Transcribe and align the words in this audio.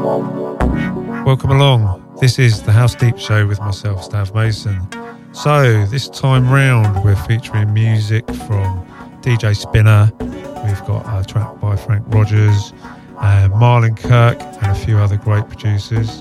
Welcome 0.00 1.50
along. 1.50 2.16
This 2.20 2.38
is 2.38 2.62
the 2.62 2.70
House 2.70 2.94
Deep 2.94 3.18
Show 3.18 3.48
with 3.48 3.58
myself, 3.58 4.08
Stav 4.08 4.32
Mason. 4.32 4.80
So, 5.32 5.84
this 5.86 6.08
time 6.08 6.48
round, 6.48 7.04
we're 7.04 7.16
featuring 7.16 7.74
music 7.74 8.24
from 8.26 8.86
DJ 9.22 9.56
Spinna. 9.56 10.12
We've 10.64 10.86
got 10.86 11.04
a 11.20 11.26
track 11.26 11.58
by 11.60 11.74
Frank 11.74 12.04
Rogers, 12.14 12.72
uh, 13.18 13.48
Marlon 13.50 13.96
Kirk, 13.96 14.40
and 14.40 14.66
a 14.66 14.74
few 14.76 14.98
other 14.98 15.16
great 15.16 15.48
producers. 15.48 16.20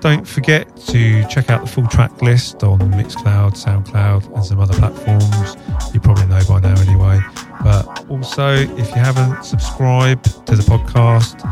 Don't 0.00 0.26
forget 0.26 0.76
to 0.86 1.26
check 1.28 1.50
out 1.50 1.62
the 1.62 1.66
full 1.66 1.86
track 1.88 2.22
list 2.22 2.62
on 2.62 2.78
Mixcloud, 2.92 3.52
Soundcloud, 3.52 4.32
and 4.32 4.44
some 4.44 4.60
other 4.60 4.74
platforms. 4.74 5.56
You 5.92 6.00
probably 6.00 6.26
know 6.26 6.40
by 6.48 6.60
now 6.60 6.80
anyway. 6.80 7.20
But 7.64 8.08
also, 8.08 8.52
if 8.52 8.88
you 8.90 9.02
haven't 9.02 9.44
subscribed 9.44 10.46
to 10.46 10.54
the 10.54 10.62
podcast 10.62 11.42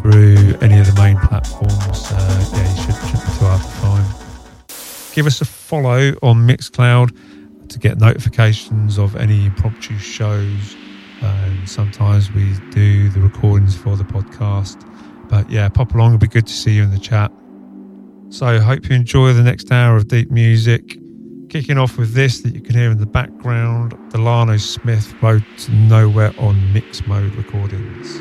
through 0.00 0.58
any 0.60 0.80
of 0.80 0.86
the 0.86 1.00
main 1.00 1.16
platforms, 1.18 2.10
uh, 2.10 2.50
yeah, 2.52 2.68
you 2.68 2.82
should, 2.82 2.94
should 3.10 3.24
be 3.24 3.38
too. 3.38 5.14
Give 5.14 5.26
us 5.26 5.40
a 5.40 5.44
follow 5.44 6.14
on 6.22 6.48
Mixcloud 6.48 7.68
to 7.68 7.78
get 7.78 7.98
notifications 7.98 8.98
of 8.98 9.14
any 9.14 9.46
impromptu 9.46 9.96
shows. 9.98 10.76
And 11.20 11.68
sometimes 11.68 12.32
we 12.32 12.54
do 12.70 13.08
the 13.10 13.20
recordings 13.20 13.76
for 13.76 13.96
the 13.96 14.02
podcast. 14.02 14.84
But 15.28 15.48
yeah, 15.48 15.68
pop 15.68 15.94
along. 15.94 16.14
It'll 16.14 16.18
be 16.18 16.26
good 16.26 16.48
to 16.48 16.52
see 16.52 16.72
you 16.72 16.82
in 16.82 16.90
the 16.90 16.98
chat. 16.98 17.30
So 18.30 18.46
I 18.46 18.58
hope 18.58 18.88
you 18.88 18.96
enjoy 18.96 19.32
the 19.32 19.42
next 19.42 19.70
hour 19.70 19.96
of 19.96 20.08
deep 20.08 20.30
music. 20.30 20.98
Kicking 21.48 21.78
off 21.78 21.96
with 21.96 22.14
this 22.14 22.40
that 22.40 22.54
you 22.54 22.60
can 22.60 22.74
hear 22.74 22.90
in 22.90 22.98
the 22.98 23.06
background, 23.06 23.94
Delano 24.10 24.56
Smith 24.56 25.14
wrote 25.22 25.42
Nowhere 25.68 26.34
on 26.38 26.56
Mixmode 26.72 27.36
Recordings. 27.36 28.18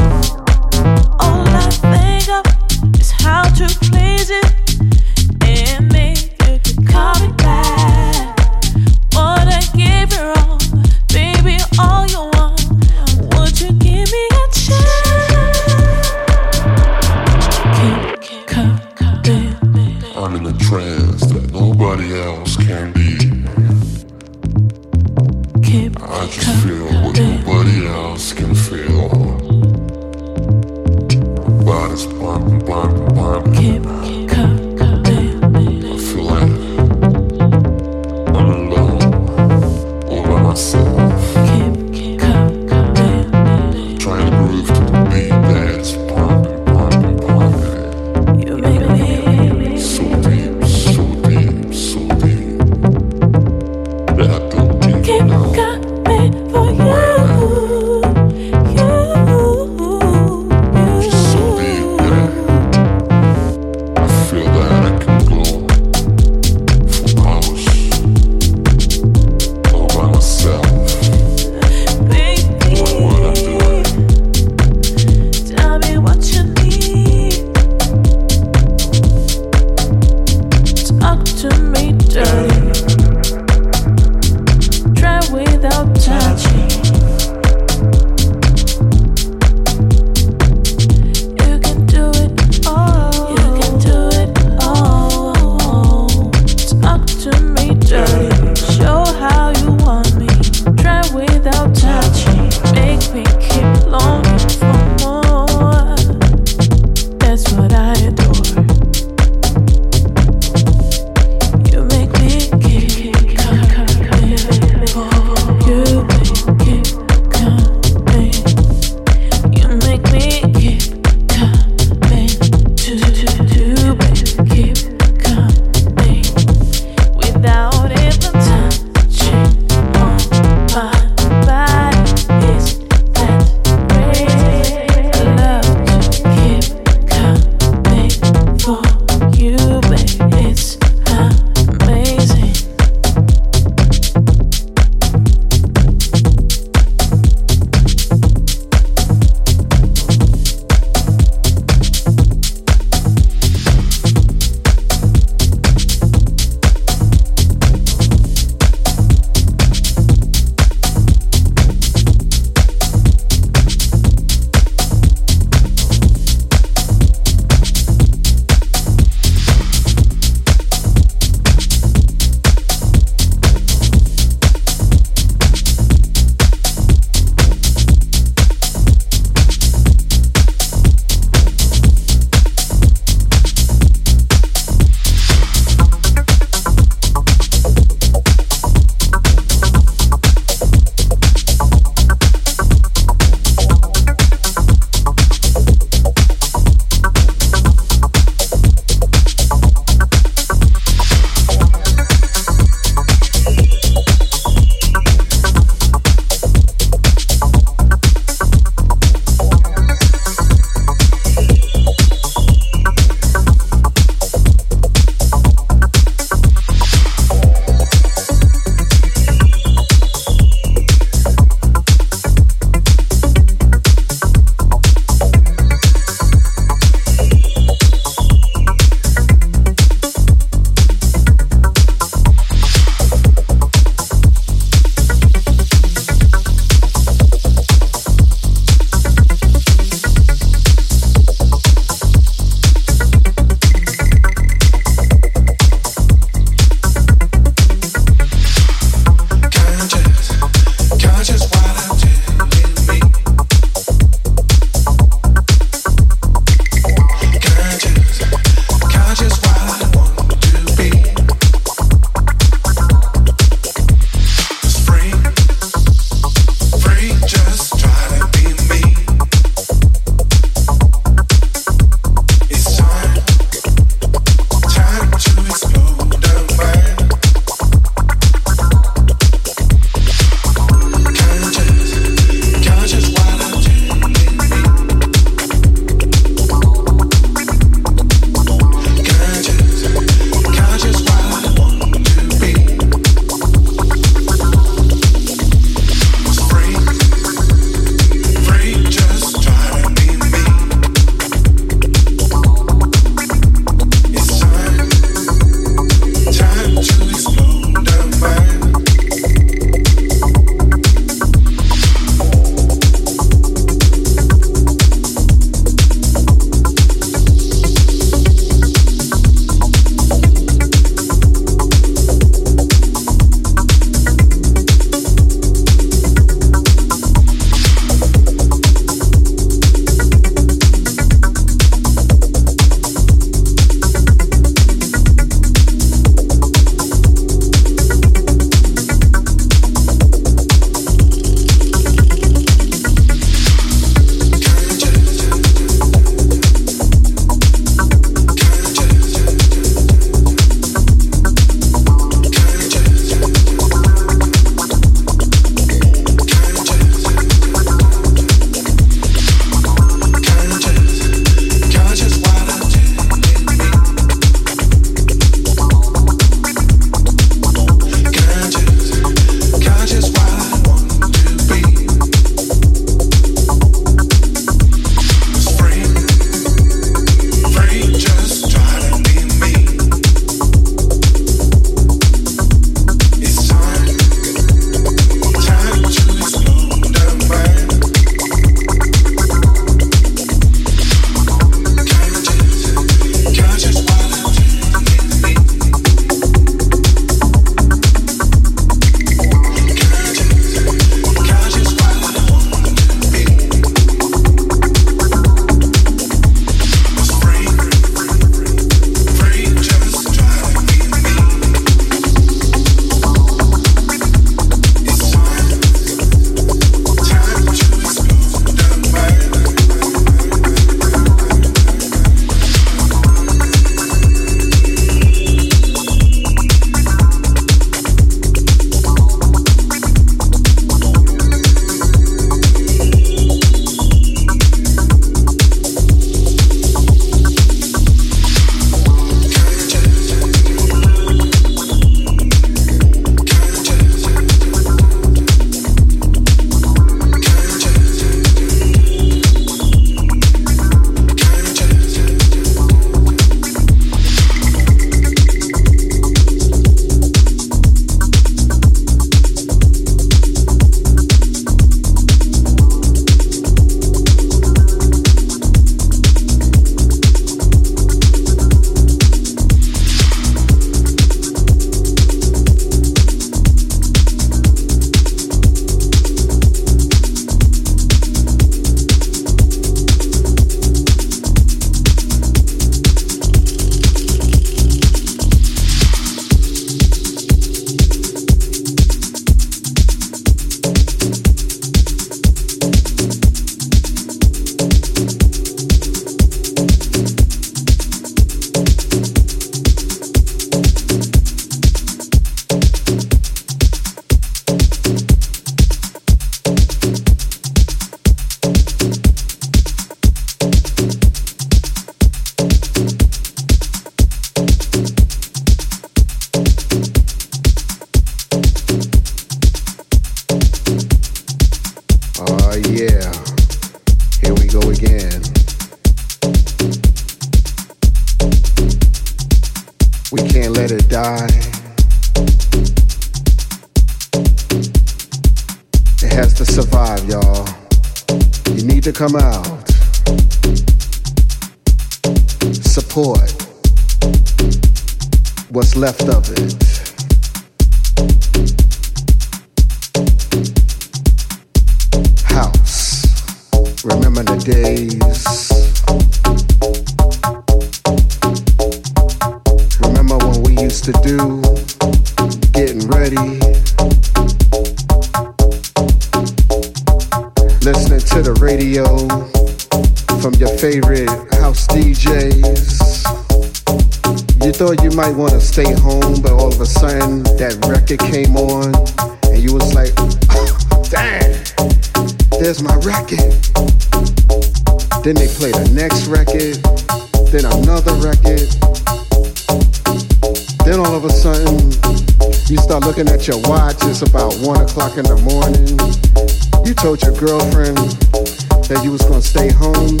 Told 596.80 597.02
your 597.02 597.12
girlfriend 597.12 597.76
that 597.76 598.80
you 598.82 598.90
was 598.90 599.02
gonna 599.02 599.20
stay 599.20 599.52
home, 599.52 600.00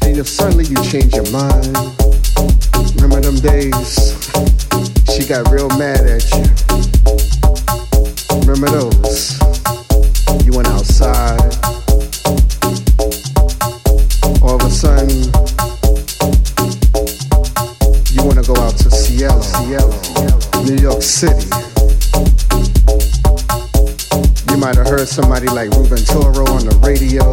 and 0.00 0.16
if 0.16 0.26
suddenly 0.26 0.64
you 0.64 0.76
change 0.82 1.12
your 1.12 1.28
mind. 1.30 1.76
Remember 2.96 3.20
them 3.20 3.36
days? 3.36 4.16
She 5.12 5.28
got 5.28 5.44
real 5.52 5.68
mad 5.76 6.00
at 6.08 6.24
you. 6.32 6.40
Remember 8.48 8.72
those? 8.72 9.36
You 10.46 10.56
went 10.56 10.68
outside. 10.68 11.52
All 14.40 14.56
of 14.56 14.64
a 14.64 14.70
sudden, 14.70 15.12
you 18.08 18.24
want 18.24 18.40
to 18.40 18.46
go 18.48 18.56
out 18.56 18.72
to 18.78 18.90
Cielo, 18.90 19.42
Cielo, 19.42 19.92
New 20.64 20.80
York 20.80 21.02
City. 21.02 21.53
Heard 25.04 25.08
somebody 25.10 25.46
like 25.48 25.68
Ruben 25.72 25.98
Toro 25.98 26.46
on 26.46 26.64
the 26.64 26.74
radio. 26.80 27.24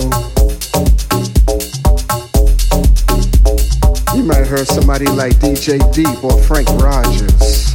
You 4.14 4.24
might 4.24 4.40
have 4.40 4.48
heard 4.50 4.68
somebody 4.68 5.06
like 5.06 5.36
DJ 5.36 5.80
Deep 5.94 6.22
or 6.22 6.38
Frank 6.44 6.68
Rogers. 6.82 7.74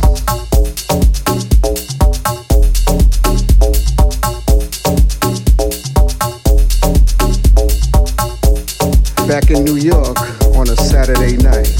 Back 9.26 9.50
in 9.50 9.64
New 9.64 9.76
York 9.76 10.18
on 10.56 10.68
a 10.68 10.76
Saturday 10.76 11.38
night. 11.38 11.75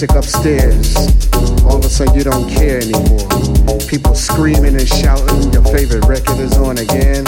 Music 0.00 0.16
upstairs. 0.16 0.94
All 1.64 1.78
of 1.78 1.84
a 1.84 1.88
sudden, 1.88 2.14
you 2.14 2.22
don't 2.22 2.48
care 2.48 2.76
anymore. 2.76 3.26
People 3.88 4.14
screaming 4.14 4.76
and 4.76 4.86
shouting. 4.86 5.52
Your 5.52 5.64
favorite 5.64 6.04
record 6.06 6.38
is 6.38 6.56
on 6.56 6.78
again. 6.78 7.24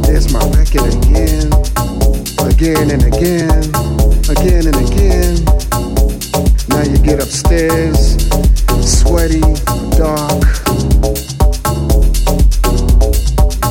There's 0.00 0.32
my 0.32 0.40
record 0.56 0.88
again. 0.96 1.52
Again 2.40 2.88
and 2.88 3.04
again. 3.04 3.68
Again 4.32 4.64
and 4.64 4.80
again. 4.80 5.44
Now 6.72 6.88
you 6.88 6.96
get 7.04 7.20
upstairs, 7.20 8.16
sweaty, 8.80 9.44
dark. 10.00 10.40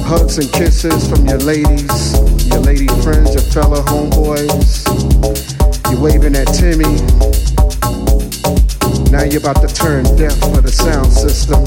Hugs 0.05 0.37
and 0.37 0.53
kisses 0.53 1.09
from 1.09 1.25
your 1.25 1.39
ladies, 1.39 2.13
your 2.47 2.59
lady 2.59 2.85
friends, 3.01 3.33
your 3.33 3.41
fellow 3.49 3.81
homeboys. 3.81 4.85
You're 5.89 5.99
waving 5.99 6.35
at 6.35 6.45
Timmy. 6.53 7.30
Now 9.11 9.23
you're 9.23 9.41
about 9.41 9.59
to 9.61 9.67
turn 9.67 10.05
deaf 10.15 10.39
for 10.39 10.61
the 10.61 10.71
sound 10.71 11.11
system. 11.11 11.65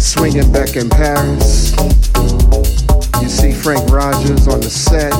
Swinging 0.00 0.50
back 0.50 0.74
in 0.74 0.88
Paris. 0.88 1.76
You 3.20 3.28
see 3.28 3.52
Frank 3.52 3.90
Rogers 3.90 4.48
on 4.48 4.60
the 4.60 4.70
set. 4.70 5.12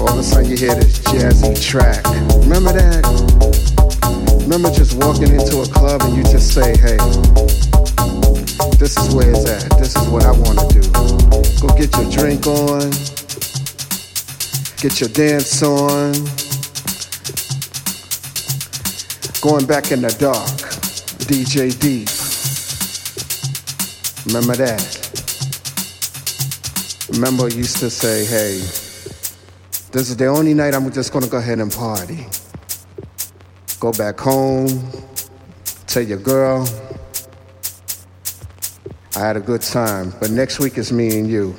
All 0.00 0.08
of 0.08 0.18
a 0.18 0.22
sudden 0.24 0.50
you 0.50 0.56
hear 0.56 0.74
this 0.74 0.98
jazzy 0.98 1.54
track. 1.62 2.04
Remember 2.42 2.72
that? 2.72 3.06
Remember 4.42 4.72
just 4.72 4.98
walking 4.98 5.32
into 5.32 5.60
a 5.60 5.66
club 5.66 6.02
and 6.02 6.16
you 6.16 6.24
just 6.24 6.52
say, 6.52 6.76
hey, 6.76 6.98
this 8.76 8.98
is 8.98 9.14
where 9.14 9.30
it's 9.30 9.48
at. 9.48 9.78
This 9.78 9.94
is 9.94 10.08
what 10.08 10.24
I 10.24 10.32
want 10.32 10.58
to 10.58 10.80
do. 10.80 10.82
Go 11.62 11.72
get 11.78 11.94
your 11.96 12.10
drink 12.10 12.44
on. 12.48 13.13
Get 14.84 15.00
your 15.00 15.08
dance 15.08 15.62
on. 15.62 16.12
Going 19.40 19.64
back 19.64 19.92
in 19.92 20.02
the 20.02 20.14
dark. 20.20 20.60
DJ 21.24 21.72
Deep. 21.80 22.10
Remember 24.26 24.54
that? 24.56 24.84
Remember, 27.14 27.44
I 27.44 27.56
used 27.56 27.78
to 27.78 27.88
say, 27.88 28.26
hey, 28.26 28.58
this 29.90 30.10
is 30.10 30.18
the 30.18 30.26
only 30.26 30.52
night 30.52 30.74
I'm 30.74 30.92
just 30.92 31.14
gonna 31.14 31.28
go 31.28 31.38
ahead 31.38 31.60
and 31.60 31.72
party. 31.72 32.26
Go 33.80 33.90
back 33.92 34.20
home, 34.20 34.68
tell 35.86 36.02
your 36.02 36.18
girl, 36.18 36.68
I 39.16 39.20
had 39.20 39.38
a 39.38 39.40
good 39.40 39.62
time, 39.62 40.12
but 40.20 40.30
next 40.30 40.58
week 40.58 40.76
is 40.76 40.92
me 40.92 41.18
and 41.18 41.26
you. 41.26 41.56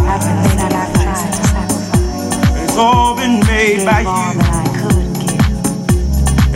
It's 2.64 2.78
all 2.78 3.16
been 3.16 3.40
made 3.48 3.86
by 3.86 4.02
you. 4.02 4.10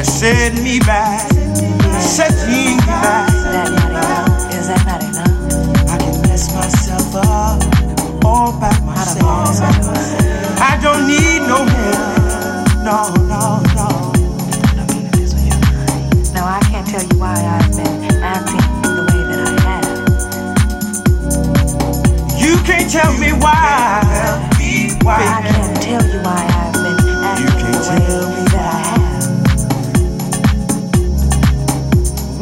Set 0.04 0.54
me 0.56 0.80
back, 0.80 1.32
me 1.32 2.78
back. 2.88 3.30
Is 4.54 4.68
that 4.68 4.84
not 4.86 5.04
enough? 5.04 5.90
I 5.90 5.98
can 5.98 6.22
mess 6.24 6.54
myself 6.56 7.16
up 7.16 7.80
all 8.26 8.52
by 8.60 8.78
myself. 8.82 9.62
I 10.60 10.80
don't 10.82 11.08
need 11.08 11.40
no 11.48 11.66
help. 11.66 12.30
No, 12.84 13.14
no, 13.28 13.62
no. 13.76 14.14
I 16.42 16.60
can't 16.72 16.88
tell 16.88 17.04
you 17.04 17.20
why 17.20 17.34
I've 17.34 17.76
been. 17.76 17.89
can't 22.70 22.92
tell 22.92 23.14
me 23.18 23.32
why. 23.34 24.02
Can't 24.06 24.54
tell 24.54 24.60
me 24.60 24.94
why. 25.02 25.18
I 25.18 25.42
can't 25.42 25.82
tell 25.82 26.06
you 26.06 26.20
why 26.22 26.46
I've 26.46 26.74
been 26.74 26.98
acting 27.26 27.46
you 27.46 27.50
can't 27.58 27.74
the 27.74 27.90
way 27.90 27.98
tell 28.08 28.30
me 28.30 28.44
that 28.54 28.66
I 28.70 28.90
have. 28.94 29.26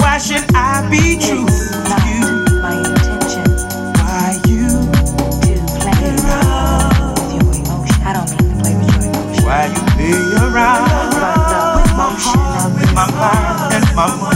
Why 0.02 0.14
should 0.20 0.46
I 0.54 0.84
be 0.92 1.18
true? 1.18 1.48
It's 1.48 1.88
you. 2.10 2.26
Why 2.60 4.36
you 4.48 4.68
play 5.80 5.96
around 6.04 7.16
with 7.20 8.52
my 8.62 8.70
emotion? 8.72 9.12
With. 9.16 9.46
Why 9.46 9.64
you 9.72 9.82
around? 10.44 10.84
My 12.96 13.06
heart 13.12 13.74
and 13.74 13.88
my 13.96 14.08
mind. 14.22 14.27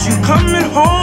you 0.00 0.16
coming 0.24 0.70
home. 0.72 1.01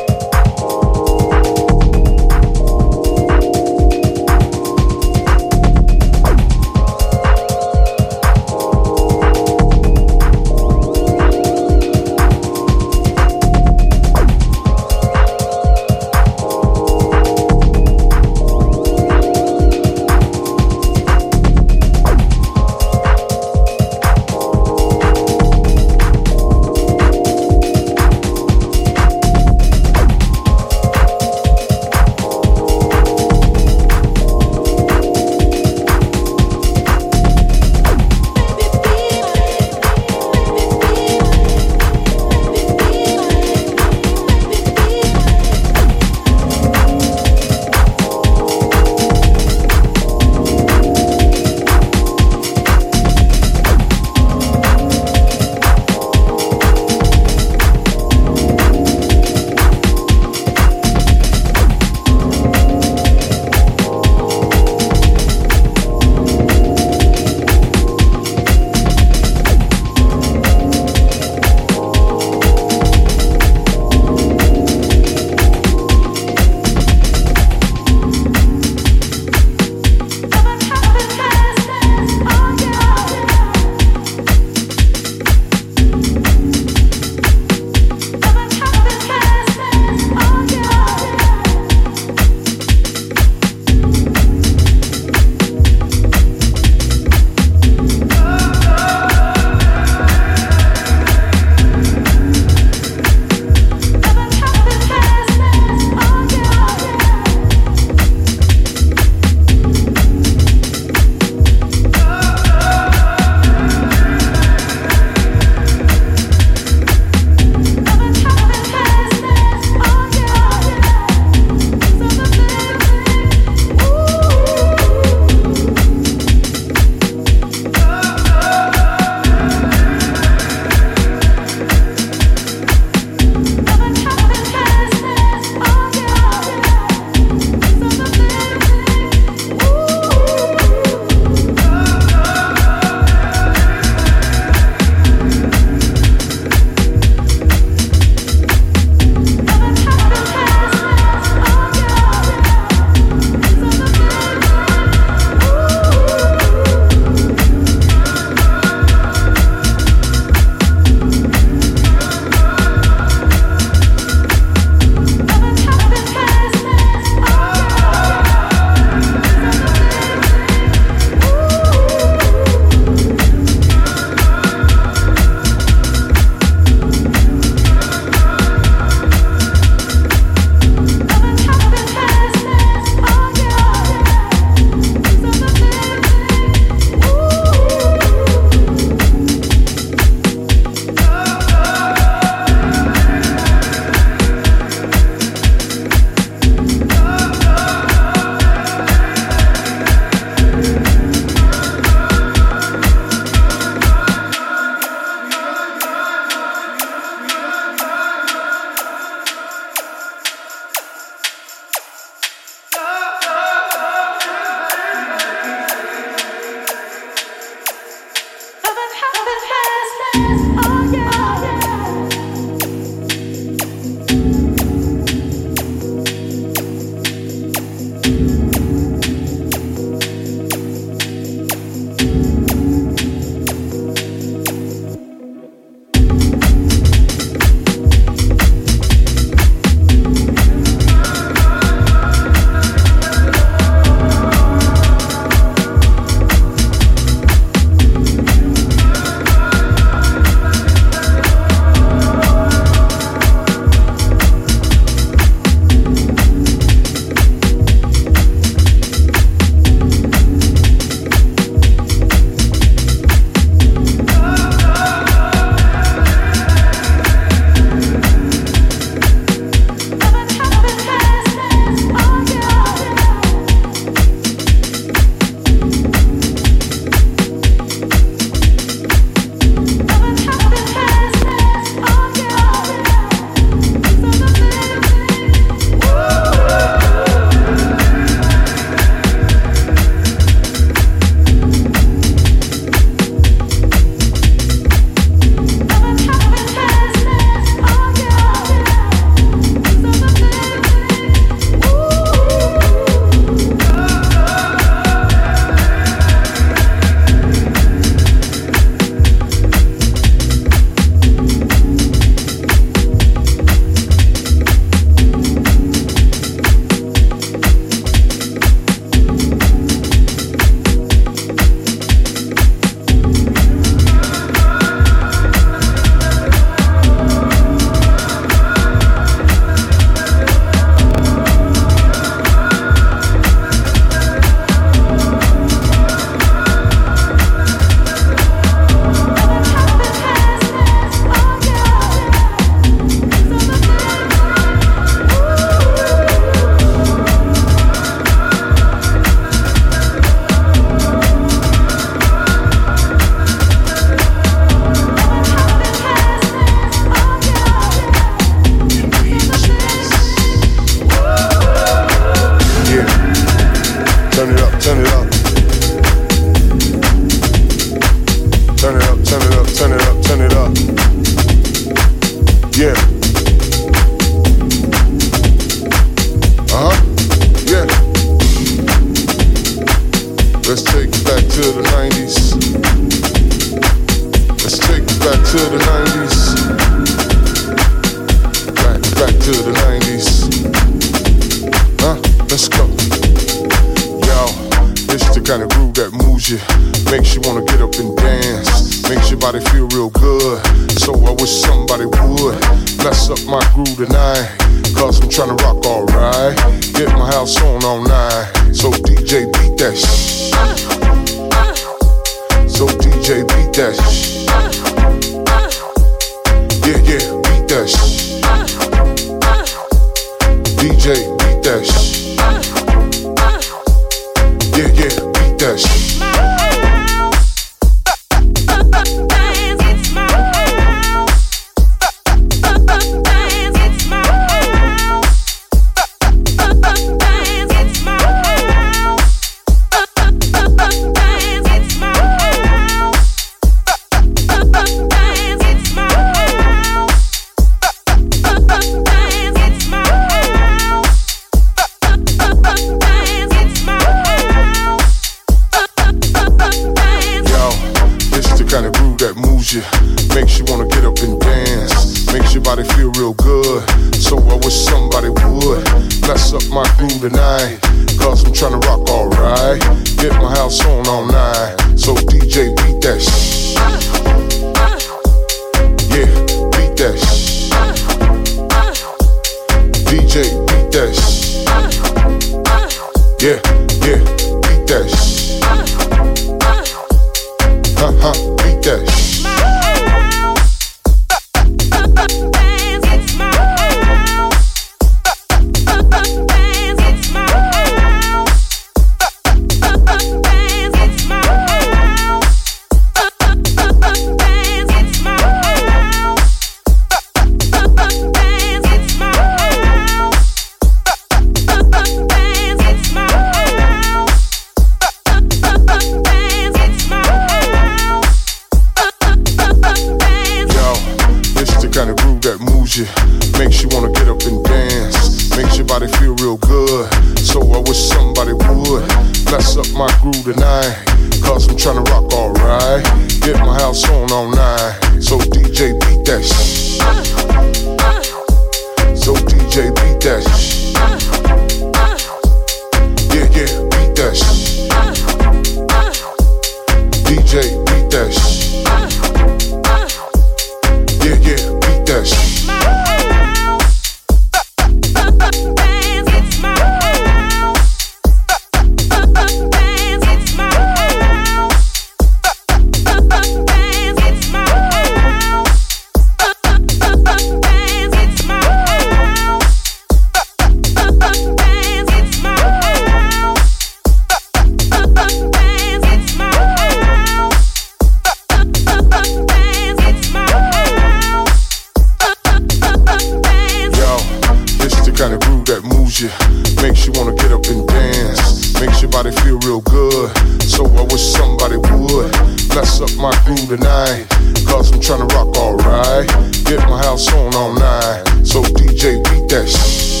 makes 586.72 586.86
you 586.86 586.92
wanna 586.92 587.14
get 587.16 587.30
up 587.30 587.44
and 587.48 587.68
dance, 587.68 588.58
makes 588.58 588.80
your 588.80 588.90
body 588.90 589.10
feel 589.20 589.38
real 589.40 589.60
good. 589.60 590.08
So 590.40 590.64
I 590.64 590.82
wish 590.84 591.02
somebody 591.02 591.58
would 591.58 592.10
bless 592.48 592.80
up 592.80 592.88
my 592.96 593.12
groove 593.26 593.46
tonight, 593.46 594.06
cause 594.46 594.72
I'm 594.72 594.80
trying 594.80 595.06
to 595.06 595.14
rock 595.14 595.36
alright. 595.36 596.08
Get 596.46 596.60
my 596.70 596.78
house 596.78 597.12
on 597.12 597.34
all 597.34 597.52
night, 597.52 598.04
so 598.24 598.42
DJ 598.42 599.04
beat 599.04 599.28
that 599.28 599.46
shh. 599.46 600.00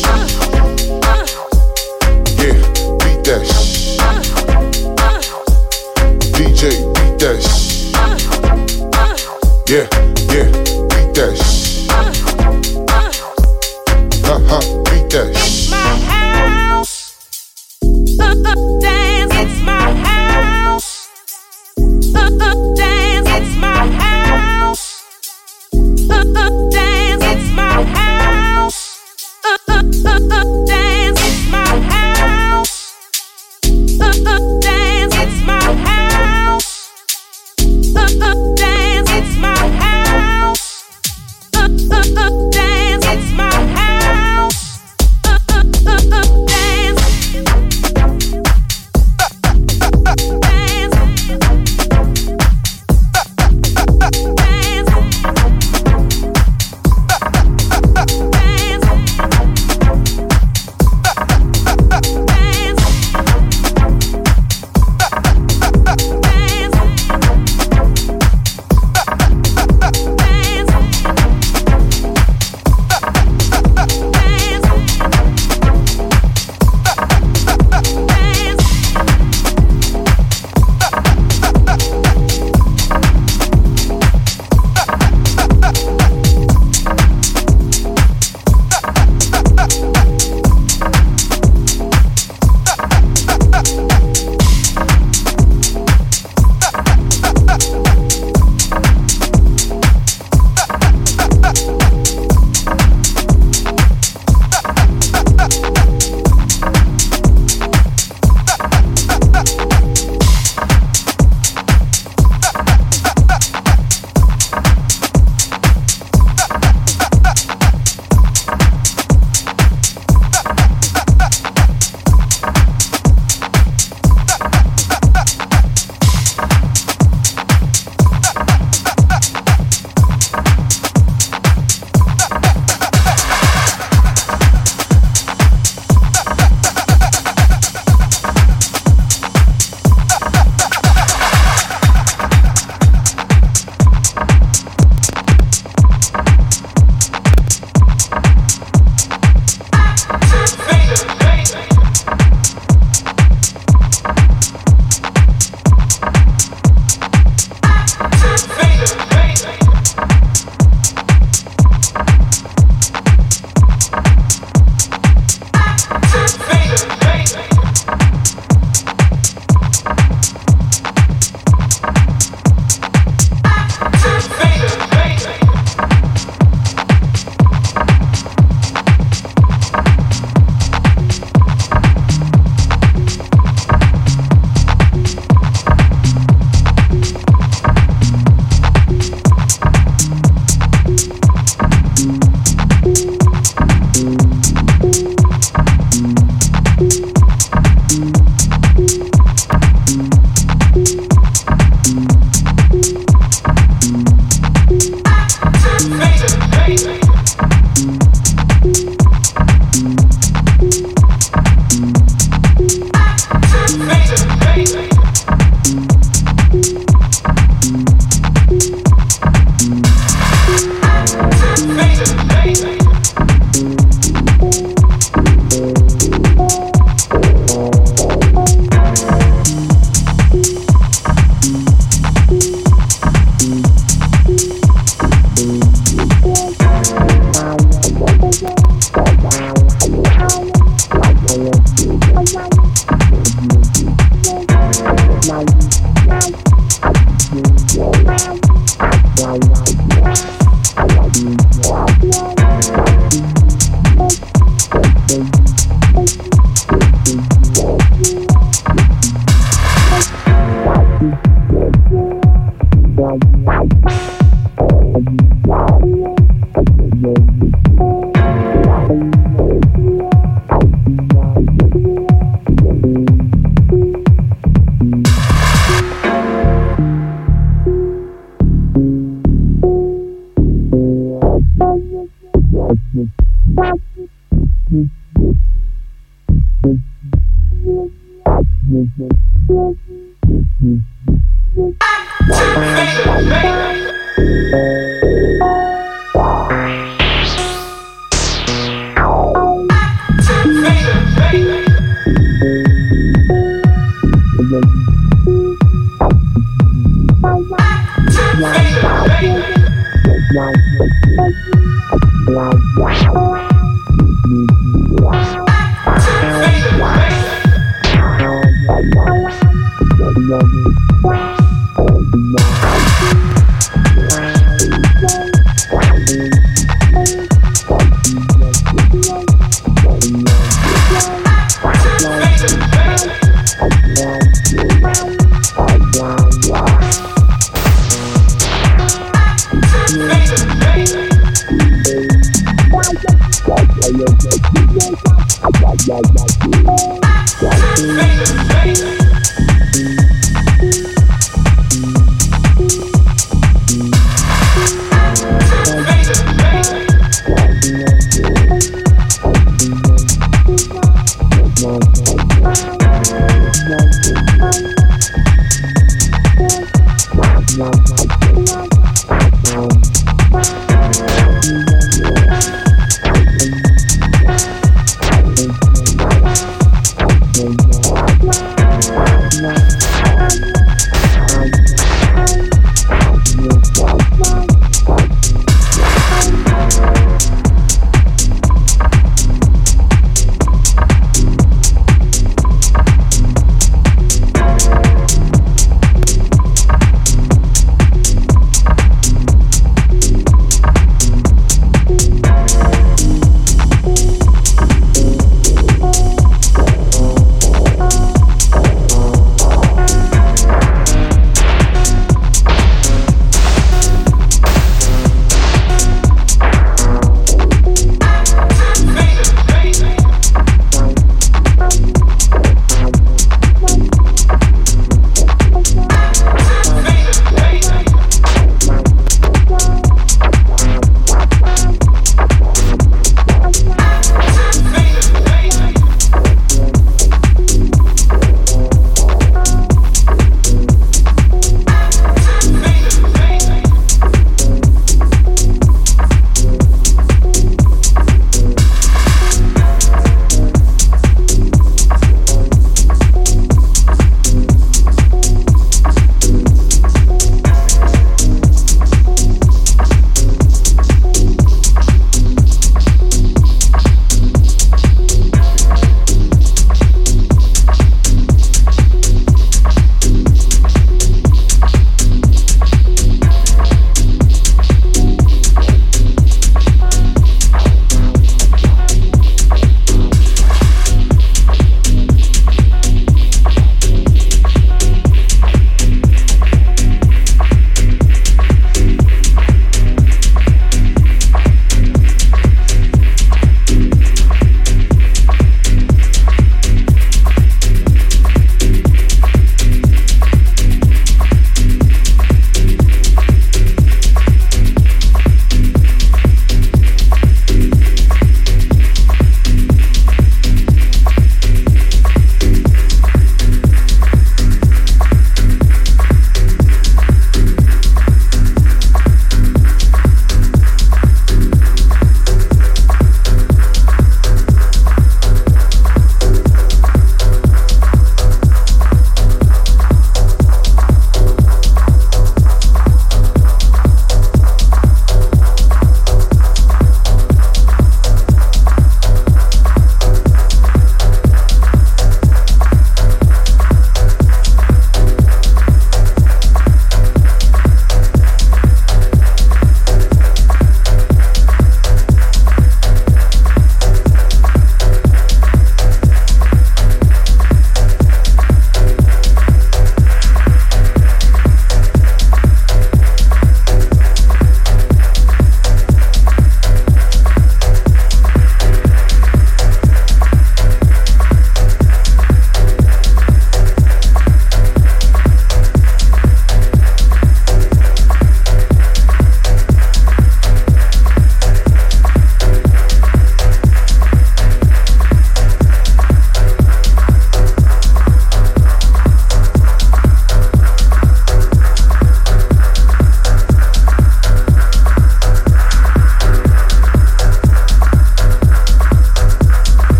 Yeah, 2.40 2.56
beat 3.04 3.22
that 3.28 3.44
shh. 3.44 3.98
DJ 6.32 6.70
beat 6.94 7.18
that 7.20 7.38
shh. 7.42 7.92
Yeah. 9.68 10.11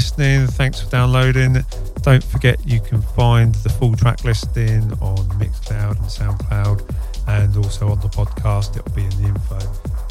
Listening. 0.00 0.46
Thanks 0.46 0.80
for 0.80 0.88
downloading. 0.88 1.62
Don't 2.00 2.24
forget 2.24 2.56
you 2.66 2.80
can 2.80 3.02
find 3.02 3.54
the 3.56 3.68
full 3.68 3.94
track 3.94 4.24
listing 4.24 4.80
on 5.02 5.18
Mixcloud 5.38 5.98
and 5.98 6.08
SoundCloud 6.08 6.94
and 7.28 7.54
also 7.58 7.90
on 7.90 8.00
the 8.00 8.08
podcast. 8.08 8.78
It'll 8.78 8.94
be 8.94 9.04
in 9.04 9.22
the 9.22 9.28
info. 9.28 9.58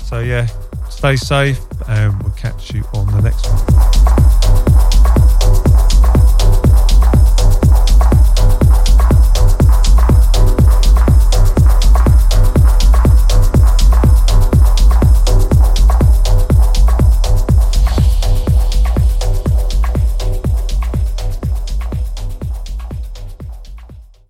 So 0.03 0.19
yeah, 0.19 0.45
stay 0.91 1.15
safe 1.15 1.59